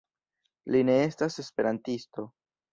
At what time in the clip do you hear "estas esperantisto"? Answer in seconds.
1.09-2.29